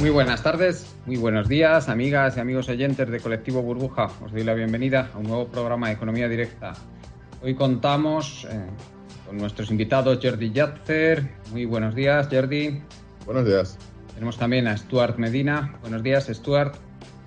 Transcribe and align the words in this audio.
Muy 0.00 0.08
buenas 0.08 0.42
tardes, 0.42 0.96
muy 1.04 1.18
buenos 1.18 1.46
días, 1.46 1.90
amigas 1.90 2.38
y 2.38 2.40
amigos 2.40 2.70
oyentes 2.70 3.10
de 3.10 3.20
Colectivo 3.20 3.60
Burbuja. 3.60 4.10
Os 4.24 4.32
doy 4.32 4.44
la 4.44 4.54
bienvenida 4.54 5.10
a 5.12 5.18
un 5.18 5.24
nuevo 5.24 5.48
programa 5.48 5.88
de 5.88 5.92
Economía 5.92 6.26
Directa. 6.26 6.72
Hoy 7.42 7.54
contamos 7.54 8.46
eh, 8.50 8.64
con 9.26 9.36
nuestros 9.36 9.70
invitados 9.70 10.18
Jordi 10.22 10.52
Yatzer. 10.52 11.28
Muy 11.52 11.66
buenos 11.66 11.94
días, 11.94 12.28
Jordi. 12.32 12.80
Buenos 13.26 13.44
días. 13.44 13.76
Tenemos 14.14 14.38
también 14.38 14.68
a 14.68 14.76
Stuart 14.78 15.18
Medina. 15.18 15.76
Buenos 15.82 16.02
días, 16.02 16.28
Stuart. 16.32 16.76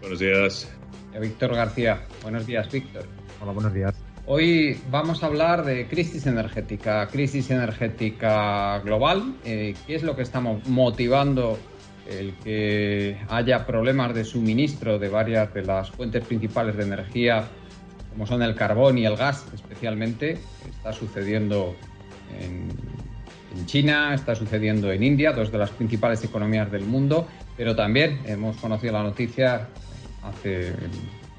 Buenos 0.02 0.18
días. 0.18 0.68
Y 1.14 1.18
a 1.18 1.20
Víctor 1.20 1.54
García. 1.54 2.02
Buenos 2.24 2.48
días, 2.48 2.72
Víctor. 2.72 3.04
Hola, 3.40 3.52
buenos 3.52 3.74
días. 3.76 3.94
Hoy 4.26 4.82
vamos 4.90 5.22
a 5.22 5.28
hablar 5.28 5.64
de 5.64 5.88
crisis 5.88 6.26
energética, 6.26 7.08
crisis 7.08 7.52
energética 7.52 8.80
global. 8.80 9.36
Eh, 9.46 9.76
¿Qué 9.86 9.94
es 9.94 10.02
lo 10.02 10.16
que 10.16 10.24
estamos 10.24 10.68
motivando 10.68 11.60
el 12.10 12.34
que 12.44 13.18
haya 13.30 13.66
problemas 13.66 14.14
de 14.14 14.26
suministro 14.26 15.00
de 15.00 15.10
varias 15.10 15.54
de 15.54 15.64
las 15.64 15.92
fuentes 15.92 16.24
principales 16.26 16.76
de 16.76 16.84
energía, 16.84 17.46
como 18.12 18.28
son 18.28 18.42
el 18.44 18.56
carbón 18.56 18.98
y 18.98 19.06
el 19.06 19.16
gas 19.16 19.46
especialmente, 19.54 20.38
está 20.70 20.94
sucediendo 20.94 21.76
en, 22.40 22.70
China, 23.66 24.16
está 24.16 24.34
sucediendo 24.34 24.92
en 24.92 25.04
India, 25.04 25.32
dos 25.32 25.52
de 25.52 25.60
las 25.60 25.70
principales 25.70 26.24
economías 26.24 26.72
del 26.72 26.86
mundo, 26.86 27.28
pero 27.56 27.76
también 27.76 28.20
hemos 28.26 28.58
conocido 28.58 28.94
la 28.94 29.04
noticia 29.04 29.68
hace 30.24 30.74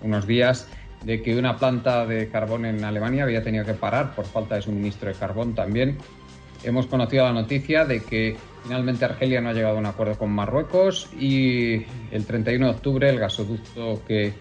unos 0.00 0.24
días 0.24 0.68
de 1.04 1.22
que 1.22 1.36
una 1.36 1.58
planta 1.58 2.06
de 2.06 2.28
carbón 2.28 2.66
en 2.66 2.84
Alemania 2.84 3.24
había 3.24 3.42
tenido 3.42 3.64
que 3.64 3.74
parar 3.74 4.14
por 4.14 4.26
falta 4.26 4.54
de 4.54 4.62
suministro 4.62 5.08
de 5.08 5.16
carbón 5.16 5.56
también. 5.56 5.98
Hemos 6.64 6.86
conocido 6.86 7.24
la 7.24 7.32
noticia 7.32 7.84
de 7.84 8.02
que 8.02 8.36
Finalmente 8.64 9.04
Argelia 9.04 9.42
no 9.42 9.50
ha 9.50 9.52
llegado 9.52 9.76
a 9.76 9.78
un 9.78 9.84
acuerdo 9.84 10.16
con 10.16 10.30
Marruecos 10.30 11.10
y 11.20 11.84
el 12.10 12.24
31 12.24 12.64
de 12.64 12.72
octubre 12.72 13.10
el 13.10 13.18
gasoducto 13.18 14.02
que 14.06 14.32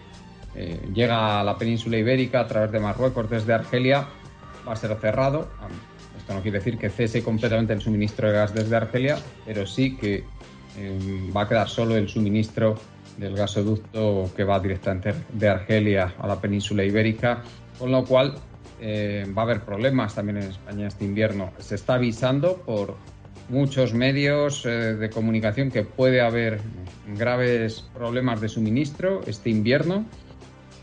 eh, 0.55 0.79
llega 0.93 1.41
a 1.41 1.43
la 1.43 1.57
península 1.57 1.97
ibérica 1.97 2.39
a 2.39 2.47
través 2.47 2.71
de 2.71 2.79
Marruecos 2.79 3.29
desde 3.29 3.53
Argelia 3.53 4.07
va 4.65 4.71
a 4.71 4.75
ser 4.77 4.95
cerrado. 4.95 5.49
Esto 6.17 6.33
no 6.33 6.41
quiere 6.41 6.59
decir 6.59 6.77
que 6.77 6.89
cese 6.89 7.21
completamente 7.21 7.73
el 7.73 7.81
suministro 7.81 8.29
de 8.29 8.33
gas 8.33 8.53
desde 8.53 8.73
Argelia, 8.77 9.17
pero 9.45 9.67
sí 9.67 9.97
que 9.97 10.23
eh, 10.77 11.29
va 11.35 11.41
a 11.41 11.49
quedar 11.49 11.67
solo 11.67 11.97
el 11.97 12.07
suministro 12.07 12.75
del 13.17 13.35
gasoducto 13.35 14.31
que 14.37 14.45
va 14.45 14.57
directamente 14.61 15.13
de 15.33 15.49
Argelia 15.49 16.13
a 16.17 16.27
la 16.27 16.39
península 16.39 16.85
ibérica, 16.85 17.43
con 17.77 17.91
lo 17.91 18.05
cual 18.05 18.35
eh, 18.85 19.25
va 19.35 19.43
a 19.43 19.45
haber 19.45 19.61
problemas 19.61 20.13
también 20.13 20.39
en 20.39 20.49
España 20.49 20.87
este 20.87 21.05
invierno. 21.05 21.53
Se 21.59 21.75
está 21.75 21.93
avisando 21.93 22.57
por 22.57 22.97
muchos 23.47 23.93
medios 23.93 24.65
eh, 24.65 24.95
de 24.95 25.09
comunicación 25.09 25.71
que 25.71 25.83
puede 25.83 26.19
haber 26.19 26.59
graves 27.17 27.85
problemas 27.93 28.41
de 28.41 28.49
suministro 28.49 29.21
este 29.25 29.49
invierno 29.49 30.05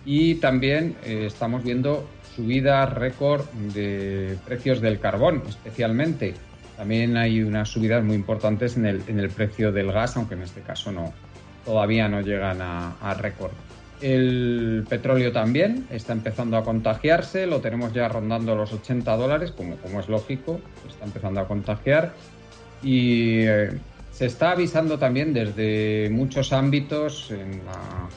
y 0.07 0.37
también 0.37 0.97
eh, 1.05 1.25
estamos 1.27 1.63
viendo 1.63 2.09
subidas 2.35 2.91
récord 2.91 3.45
de 3.75 4.39
precios 4.47 4.81
del 4.81 4.99
carbón, 4.99 5.43
especialmente. 5.47 6.33
También 6.79 7.19
hay 7.19 7.43
unas 7.43 7.69
subidas 7.69 8.03
muy 8.03 8.17
importantes 8.17 8.79
en 8.79 8.87
el, 8.87 9.03
en 9.09 9.21
el 9.21 9.29
precio 9.29 9.73
del 9.73 9.93
gas, 9.93 10.17
aunque 10.17 10.37
en 10.37 10.43
este 10.43 10.63
caso 10.63 10.91
no, 10.91 11.13
todavía 11.67 12.09
no 12.09 12.23
llegan 12.23 12.63
a, 12.63 12.97
a 13.03 13.13
récord. 13.13 13.53
El 14.01 14.87
petróleo 14.89 15.31
también 15.31 15.87
está 15.91 16.15
empezando 16.15 16.57
a 16.57 16.65
contagiarse, 16.65 17.47
lo 17.47 17.61
tenemos 17.61 17.93
ya 17.93 18.09
rondando 18.09 18.57
los 18.57 18.73
80 18.73 19.15
dólares, 19.17 19.53
como, 19.53 19.77
como 19.77 20.01
es 20.01 20.09
lógico, 20.09 20.61
está 20.89 21.05
empezando 21.05 21.41
a 21.41 21.47
contagiar. 21.47 22.15
Y 22.83 23.41
eh, 23.41 23.71
se 24.11 24.27
está 24.27 24.53
avisando 24.53 24.99
también 24.99 25.35
desde 25.35 26.09
muchos 26.11 26.53
ámbitos, 26.53 27.31
en, 27.31 27.61
la, 27.65 28.09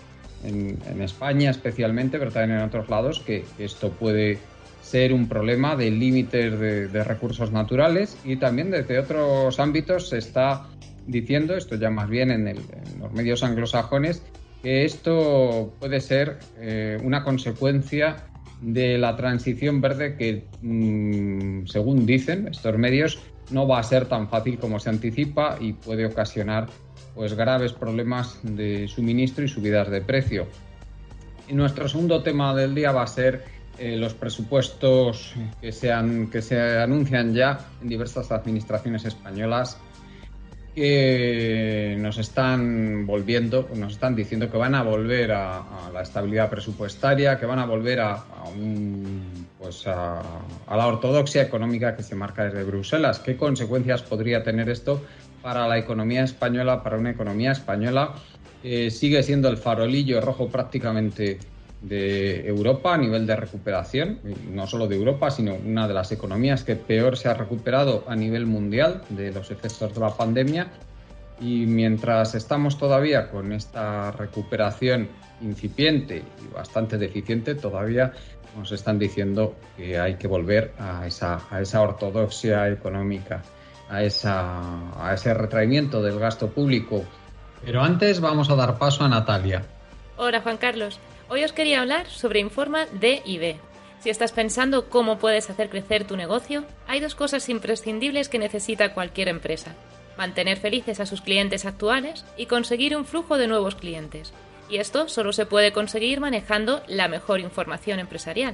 en, 0.48 0.80
en, 0.90 1.02
España 1.02 1.52
especialmente, 1.52 2.18
pero 2.18 2.32
también 2.32 2.60
en 2.60 2.66
otros 2.66 2.88
lados, 2.90 3.20
que, 3.20 3.44
esto 3.60 3.92
puede 3.92 4.40
ser 4.82 5.14
un 5.14 5.28
problema 5.28 5.76
de 5.76 5.92
límites 5.92 6.60
de, 6.60 6.88
de, 6.88 7.04
recursos 7.04 7.52
naturales 7.52 8.18
y 8.24 8.38
también 8.38 8.72
desde 8.72 9.00
otros 9.00 9.60
ámbitos 9.60 10.10
se 10.10 10.18
está 10.18 10.68
diciendo, 11.08 11.56
esto 11.56 11.76
ya 11.76 11.90
más 11.90 12.10
bien 12.10 12.32
en, 12.32 12.48
el, 12.48 12.58
en 12.58 13.00
los 13.00 13.12
medios 13.14 13.44
anglosajones, 13.44 14.24
que 14.64 14.86
esto 14.86 15.74
puede 15.80 16.00
ser 16.00 16.40
eh, 16.58 16.98
una 17.04 17.24
consecuencia 17.24 18.16
de 18.62 18.98
la 18.98 19.16
transición 19.18 19.82
verde 19.82 20.16
que, 20.16 20.46
mmm, 20.62 21.66
según 21.66 22.06
dicen 22.06 22.48
estos 22.48 22.78
medios, 22.78 23.20
no 23.52 23.68
va 23.68 23.80
a 23.80 23.84
ser 23.84 24.06
tan 24.06 24.30
fácil 24.30 24.58
como 24.58 24.80
se 24.80 24.90
anticipa 24.90 25.58
y 25.60 25.74
puede 25.74 26.06
ocasionar 26.06 26.68
pues, 27.14 27.34
graves 27.34 27.74
problemas 27.74 28.40
de 28.42 28.88
suministro 28.88 29.44
y 29.44 29.50
subidas 29.50 29.92
de 29.92 30.00
precio. 30.00 30.48
Y 31.50 31.54
nuestro 31.54 31.90
segundo 31.90 32.24
tema 32.24 32.56
del 32.56 32.74
día 32.74 32.94
va 32.94 33.04
a 33.04 33.08
ser 33.08 33.44
eh, 33.78 33.98
los 33.98 34.14
presupuestos 34.14 35.34
que 35.60 35.74
se, 35.74 35.92
han, 35.92 36.30
que 36.30 36.42
se 36.42 36.78
anuncian 36.78 37.34
ya 37.34 37.60
en 37.82 37.90
diversas 37.90 38.32
administraciones 38.32 39.04
españolas 39.04 39.78
que 40.76 41.96
nos 42.00 42.18
están 42.18 43.06
volviendo, 43.06 43.70
nos 43.76 43.94
están 43.94 44.16
diciendo 44.16 44.50
que 44.50 44.58
van 44.58 44.76
a 44.76 44.84
volver 44.84 45.32
a, 45.32 45.90
la 45.94 46.02
estabilidad 46.02 46.50
presupuestaria, 46.50 47.40
que 47.40 47.46
van 47.46 47.60
a 47.60 47.66
volver 47.66 48.00
pues 49.60 49.86
a, 49.88 50.22
a, 50.68 50.78
la 50.78 50.88
ortodoxia 50.88 51.44
económica 51.44 51.96
que 51.96 52.04
se 52.04 52.16
marca 52.16 52.46
desde 52.46 52.64
Bruselas. 52.64 53.20
¿Qué 53.20 53.38
consecuencias 53.38 54.02
podría 54.02 54.44
tener 54.44 54.70
esto 54.70 55.04
para 55.42 55.68
la 55.68 55.78
economía 55.78 56.24
española, 56.24 56.82
para 56.82 56.98
una 56.98 57.12
economía 57.12 57.52
española 57.52 58.14
que 58.64 58.90
sigue 58.90 59.22
siendo 59.24 59.50
el 59.50 59.58
farolillo 59.58 60.22
rojo 60.22 60.48
prácticamente 60.48 61.38
de 61.84 62.48
Europa 62.48 62.94
a 62.94 62.98
nivel 62.98 63.28
de 63.28 63.36
recuperación, 63.36 64.20
no 64.50 64.66
solo 64.68 64.88
de 64.88 64.96
Europa, 64.96 65.30
sino 65.30 65.54
una 65.56 65.88
de 65.88 65.94
las 65.94 66.12
economías 66.12 66.64
que 66.64 66.76
peor 66.76 67.18
se 67.18 67.28
ha 67.28 67.34
recuperado 67.34 68.06
a 68.08 68.16
nivel 68.16 68.46
mundial 68.46 69.04
de 69.10 69.32
los 69.32 69.52
efectos 69.52 69.94
de 69.94 70.00
la 70.00 70.16
pandemia. 70.16 70.68
Y 71.42 71.66
mientras 71.66 72.36
estamos 72.36 72.78
todavía 72.78 73.30
con 73.30 73.52
esta 73.52 74.12
recuperación 74.12 75.10
incipiente 75.42 76.24
y 76.42 76.54
bastante 76.54 76.98
deficiente, 76.98 77.56
todavía 77.56 78.14
nos 78.56 78.72
están 78.72 78.98
diciendo 78.98 79.56
que 79.76 80.00
hay 80.00 80.16
que 80.16 80.28
volver 80.28 80.72
a 80.80 81.06
esa, 81.06 81.42
a 81.50 81.60
esa 81.60 81.82
ortodoxia 81.82 82.70
económica, 82.70 83.42
a, 83.90 84.04
esa, 84.04 85.06
a 85.06 85.14
ese 85.14 85.34
retraimiento 85.34 86.02
del 86.02 86.18
gasto 86.18 86.50
público. 86.50 87.04
Pero 87.66 87.82
antes 87.82 88.22
vamos 88.22 88.50
a 88.50 88.56
dar 88.56 88.78
paso 88.78 89.04
a 89.04 89.10
Natalia. 89.10 89.64
Hola 90.16 90.40
Juan 90.42 90.58
Carlos. 90.58 91.00
Hoy 91.34 91.44
os 91.44 91.52
quería 91.52 91.82
hablar 91.82 92.06
sobre 92.12 92.40
Informa 92.40 92.86
DIB. 92.86 93.56
Si 94.02 94.12
estás 94.12 94.32
pensando 94.32 94.88
cómo 94.88 95.18
puedes 95.18 95.50
hacer 95.50 95.68
crecer 95.68 96.06
tu 96.06 96.16
negocio, 96.16 96.64
hay 96.86 97.00
dos 97.00 97.16
cosas 97.16 97.50
imprescindibles 97.50 98.30
que 98.30 98.38
necesita 98.38 98.94
cualquier 98.94 99.30
empresa. 99.30 99.74
Mantener 100.16 100.60
felices 100.60 101.00
a 101.00 101.08
sus 101.08 101.22
clientes 101.22 101.66
actuales 101.66 102.24
y 102.38 102.46
conseguir 102.46 102.96
un 102.96 103.06
flujo 103.06 103.40
de 103.40 103.48
nuevos 103.48 103.74
clientes. 103.74 104.32
Y 104.70 104.78
esto 104.78 105.10
solo 105.10 105.34
se 105.34 105.48
puede 105.48 105.72
conseguir 105.72 106.20
manejando 106.20 106.84
la 106.86 107.08
mejor 107.08 107.40
información 107.40 107.98
empresarial. 107.98 108.54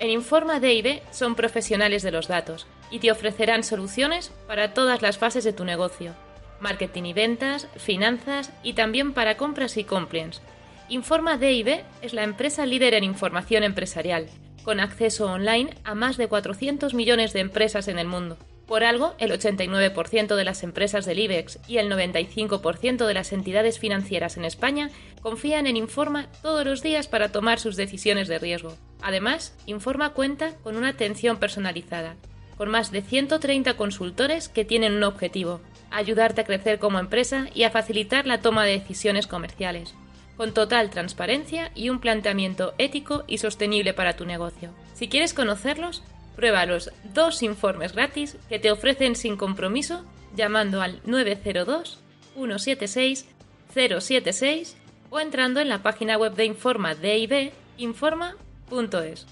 En 0.00 0.10
Informa 0.10 0.58
DIB 0.58 1.00
son 1.12 1.36
profesionales 1.36 2.02
de 2.02 2.10
los 2.10 2.26
datos 2.26 2.66
y 2.90 2.98
te 2.98 3.12
ofrecerán 3.12 3.62
soluciones 3.62 4.32
para 4.48 4.74
todas 4.74 5.02
las 5.02 5.18
fases 5.18 5.44
de 5.44 5.52
tu 5.52 5.64
negocio. 5.64 6.14
Marketing 6.58 7.04
y 7.04 7.12
ventas, 7.12 7.68
finanzas 7.76 8.50
y 8.64 8.72
también 8.72 9.12
para 9.14 9.36
compras 9.36 9.76
y 9.76 9.84
compliance. 9.84 10.40
Informa 10.90 11.36
DIB 11.36 11.82
es 12.00 12.14
la 12.14 12.22
empresa 12.22 12.64
líder 12.64 12.94
en 12.94 13.04
información 13.04 13.62
empresarial 13.62 14.26
con 14.62 14.80
acceso 14.80 15.30
online 15.30 15.70
a 15.84 15.94
más 15.94 16.16
de 16.16 16.28
400 16.28 16.94
millones 16.94 17.34
de 17.34 17.40
empresas 17.40 17.88
en 17.88 17.98
el 17.98 18.06
mundo. 18.06 18.38
Por 18.66 18.84
algo, 18.84 19.14
el 19.18 19.30
89% 19.30 20.34
de 20.34 20.44
las 20.44 20.62
empresas 20.62 21.04
del 21.04 21.18
IBEX 21.18 21.58
y 21.68 21.76
el 21.76 21.90
95% 21.90 23.06
de 23.06 23.14
las 23.14 23.32
entidades 23.32 23.78
financieras 23.78 24.38
en 24.38 24.46
España 24.46 24.90
confían 25.20 25.66
en 25.66 25.76
Informa 25.76 26.26
todos 26.42 26.64
los 26.64 26.82
días 26.82 27.06
para 27.06 27.32
tomar 27.32 27.60
sus 27.60 27.76
decisiones 27.76 28.28
de 28.28 28.38
riesgo. 28.38 28.74
Además, 29.02 29.54
Informa 29.66 30.10
cuenta 30.10 30.54
con 30.62 30.76
una 30.76 30.88
atención 30.88 31.38
personalizada, 31.38 32.16
con 32.56 32.70
más 32.70 32.92
de 32.92 33.02
130 33.02 33.74
consultores 33.74 34.48
que 34.48 34.64
tienen 34.64 34.94
un 34.94 35.04
objetivo, 35.04 35.60
ayudarte 35.90 36.42
a 36.42 36.44
crecer 36.44 36.78
como 36.78 36.98
empresa 36.98 37.46
y 37.54 37.64
a 37.64 37.70
facilitar 37.70 38.26
la 38.26 38.40
toma 38.40 38.64
de 38.64 38.72
decisiones 38.72 39.26
comerciales 39.26 39.94
con 40.38 40.54
total 40.54 40.88
transparencia 40.88 41.72
y 41.74 41.90
un 41.90 41.98
planteamiento 41.98 42.72
ético 42.78 43.24
y 43.26 43.38
sostenible 43.38 43.92
para 43.92 44.14
tu 44.14 44.24
negocio. 44.24 44.70
Si 44.94 45.08
quieres 45.08 45.34
conocerlos, 45.34 46.04
prueba 46.36 46.64
los 46.64 46.92
dos 47.12 47.42
informes 47.42 47.92
gratis 47.92 48.38
que 48.48 48.60
te 48.60 48.70
ofrecen 48.70 49.16
sin 49.16 49.36
compromiso 49.36 50.04
llamando 50.36 50.80
al 50.80 51.00
902 51.04 51.98
176 52.34 53.26
076 53.74 54.76
o 55.10 55.18
entrando 55.18 55.60
en 55.60 55.68
la 55.68 55.82
página 55.82 56.16
web 56.16 56.34
de 56.34 56.44
Informa 56.44 56.94
DIB 56.94 57.50
informa.es. 57.76 59.26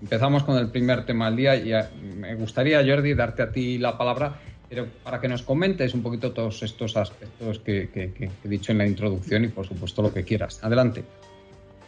Empezamos 0.00 0.44
con 0.44 0.56
el 0.56 0.70
primer 0.70 1.04
tema 1.04 1.26
del 1.26 1.36
día 1.36 1.56
y 1.56 1.72
eh, 1.72 1.84
me 2.16 2.34
gustaría, 2.34 2.84
Jordi, 2.86 3.14
darte 3.14 3.42
a 3.42 3.52
ti 3.52 3.78
la 3.78 3.96
palabra 3.98 4.40
pero 4.68 4.88
para 5.04 5.20
que 5.20 5.28
nos 5.28 5.42
comentes 5.42 5.94
un 5.94 6.02
poquito 6.02 6.32
todos 6.32 6.62
estos 6.62 6.96
aspectos 6.96 7.58
que, 7.60 7.88
he 8.44 8.48
dicho 8.48 8.72
en 8.72 8.78
la 8.78 8.86
introducción 8.86 9.44
y 9.44 9.48
por 9.48 9.66
supuesto 9.66 10.02
lo 10.02 10.12
que 10.12 10.24
quieras. 10.24 10.62
Adelante. 10.62 11.04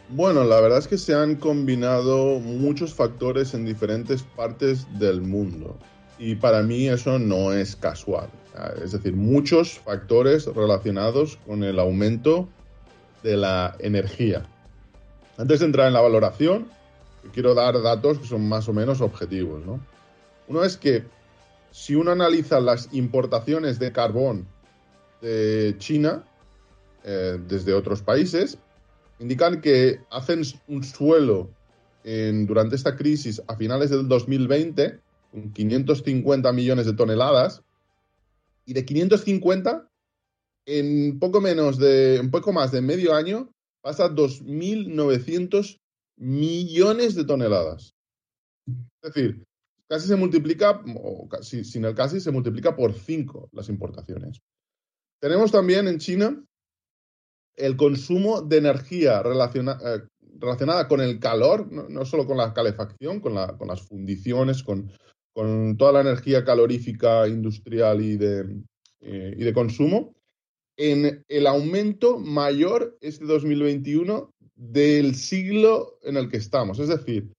Bueno, 0.09 0.43
la 0.43 0.59
verdad 0.59 0.79
es 0.79 0.87
que 0.87 0.97
se 0.97 1.13
han 1.13 1.35
combinado 1.35 2.39
muchos 2.39 2.93
factores 2.93 3.53
en 3.53 3.65
diferentes 3.65 4.23
partes 4.23 4.87
del 4.97 5.21
mundo 5.21 5.77
y 6.17 6.35
para 6.35 6.63
mí 6.63 6.87
eso 6.87 7.19
no 7.19 7.53
es 7.53 7.75
casual. 7.75 8.29
Es 8.83 8.91
decir, 8.91 9.13
muchos 9.13 9.79
factores 9.79 10.45
relacionados 10.47 11.37
con 11.45 11.63
el 11.63 11.79
aumento 11.79 12.49
de 13.23 13.37
la 13.37 13.75
energía. 13.79 14.43
Antes 15.37 15.59
de 15.59 15.67
entrar 15.67 15.87
en 15.87 15.93
la 15.93 16.01
valoración, 16.01 16.67
quiero 17.33 17.53
dar 17.53 17.81
datos 17.81 18.19
que 18.19 18.25
son 18.25 18.49
más 18.49 18.67
o 18.67 18.73
menos 18.73 18.99
objetivos. 18.99 19.63
Uno 20.47 20.63
es 20.63 20.75
que 20.75 21.03
si 21.71 21.95
uno 21.95 22.11
analiza 22.11 22.59
las 22.59 22.89
importaciones 22.93 23.79
de 23.79 23.91
carbón 23.91 24.47
de 25.21 25.75
China 25.77 26.23
eh, 27.03 27.37
desde 27.47 27.73
otros 27.73 28.01
países, 28.01 28.57
indican 29.19 29.61
que 29.61 29.99
hacen 30.09 30.41
un 30.67 30.83
suelo 30.83 31.49
durante 32.03 32.75
esta 32.75 32.95
crisis 32.95 33.41
a 33.47 33.55
finales 33.55 33.91
del 33.91 34.07
2020 34.07 34.99
con 35.31 35.53
550 35.53 36.51
millones 36.53 36.85
de 36.87 36.93
toneladas 36.93 37.61
y 38.65 38.73
de 38.73 38.85
550 38.85 39.87
en 40.65 41.19
poco 41.19 41.41
menos 41.41 41.77
de 41.77 42.19
un 42.21 42.31
poco 42.31 42.53
más 42.53 42.71
de 42.71 42.81
medio 42.81 43.13
año 43.13 43.51
pasa 43.81 44.05
a 44.05 44.09
2.900 44.09 45.79
millones 46.17 47.15
de 47.15 47.25
toneladas. 47.25 47.95
Es 48.67 49.13
decir, 49.13 49.43
casi 49.89 50.07
se 50.07 50.15
multiplica, 50.15 50.81
o 50.95 51.27
casi, 51.27 51.65
sin 51.65 51.83
el 51.85 51.95
casi, 51.95 52.19
se 52.19 52.31
multiplica 52.31 52.75
por 52.75 52.93
5 52.93 53.49
las 53.51 53.69
importaciones. 53.69 54.41
Tenemos 55.19 55.51
también 55.51 55.87
en 55.87 55.97
China 55.97 56.43
el 57.55 57.75
consumo 57.75 58.41
de 58.41 58.57
energía 58.57 59.21
eh, 59.21 60.01
relacionada 60.39 60.87
con 60.87 61.01
el 61.01 61.19
calor, 61.19 61.69
no, 61.71 62.05
solo 62.05 62.25
con 62.25 62.37
la 62.37 62.53
calefacción, 62.53 63.19
con, 63.19 63.33
las 63.33 63.81
fundiciones, 63.81 64.63
con, 64.63 64.91
toda 65.77 65.91
la 65.91 66.01
energía 66.01 66.43
calorífica 66.43 67.27
industrial 67.27 68.01
y 68.01 68.17
de, 68.17 68.61
eh, 69.01 69.33
y 69.37 69.43
de 69.43 69.53
consumo, 69.53 70.13
en 70.77 71.23
el 71.27 71.47
aumento 71.47 72.19
mayor 72.19 72.97
este 73.01 73.25
2021 73.25 74.33
del 74.55 75.15
siglo 75.15 75.97
en 76.03 76.17
el 76.17 76.29
que 76.29 76.37
estamos. 76.37 76.79
Es 76.79 76.89
decir, 76.89 77.31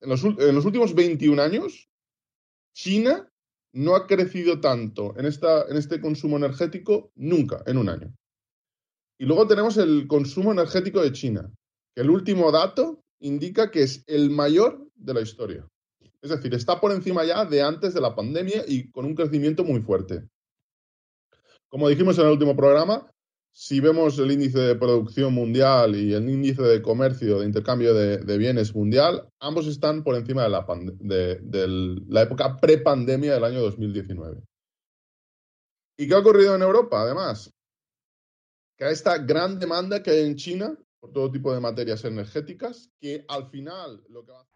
en 0.00 0.08
los, 0.08 0.64
últimos 0.64 0.94
21 0.94 1.40
años, 1.40 1.88
China 2.74 3.30
no 3.72 3.94
ha 3.94 4.06
crecido 4.06 4.60
tanto 4.60 5.14
en, 5.18 5.26
este 5.26 6.00
consumo 6.00 6.36
energético 6.36 7.10
nunca 7.14 7.62
en 7.66 7.78
un 7.78 7.88
año. 7.88 8.14
Y 9.18 9.24
luego 9.24 9.46
tenemos 9.46 9.76
el 9.78 10.06
consumo 10.06 10.52
energético 10.52 11.02
de 11.02 11.12
China, 11.12 11.50
que 11.94 12.02
el 12.02 12.10
último 12.10 12.52
dato 12.52 13.02
indica 13.20 13.70
que 13.70 13.82
es 13.82 14.04
el 14.06 14.30
mayor 14.30 14.86
de 14.94 15.14
la 15.14 15.22
historia. 15.22 15.66
Es 16.20 16.30
decir, 16.30 16.54
está 16.54 16.80
por 16.80 16.92
encima 16.92 17.24
ya 17.24 17.44
de 17.44 17.62
antes 17.62 17.94
de 17.94 18.00
la 18.00 18.14
pandemia 18.14 18.64
y 18.66 18.90
con 18.90 19.04
un 19.04 19.14
crecimiento 19.14 19.64
muy 19.64 19.80
fuerte. 19.80 20.28
Como 21.68 21.88
dijimos 21.88 22.18
en 22.18 22.26
el 22.26 22.32
último 22.32 22.56
programa, 22.56 23.10
si 23.58 23.80
vemos 23.80 24.18
el 24.18 24.30
índice 24.30 24.58
de 24.58 24.74
producción 24.74 25.32
mundial 25.32 25.96
y 25.96 26.12
el 26.12 26.28
índice 26.28 26.60
de 26.60 26.82
comercio, 26.82 27.38
de 27.38 27.46
intercambio 27.46 27.94
de, 27.94 28.36
bienes 28.36 28.74
mundial, 28.74 29.30
ambos 29.40 29.66
están 29.66 30.04
por 30.04 30.14
encima 30.14 30.42
de 30.42 30.50
la, 30.50 30.66
de, 31.00 32.02
la 32.06 32.20
época 32.20 32.58
prepandemia 32.58 33.32
del 33.32 33.44
año 33.44 33.62
2019. 33.62 34.42
¿Y 35.96 36.06
qué 36.06 36.14
ha 36.14 36.18
ocurrido 36.18 36.54
en 36.54 36.60
Europa, 36.60 37.00
además? 37.00 37.50
Que 38.76 38.84
hay 38.84 38.92
esta 38.92 39.16
gran 39.16 39.58
demanda 39.58 40.02
que 40.02 40.10
hay 40.10 40.26
en 40.26 40.36
China 40.36 40.78
por 41.00 41.12
todo 41.12 41.30
tipo 41.30 41.50
de 41.54 41.60
materias 41.60 42.04
energéticas, 42.04 42.90
que 43.00 43.24
al 43.26 43.48
final 43.48 44.04
lo 44.10 44.22
que 44.22 44.32
va 44.32 44.40
a 44.42 44.55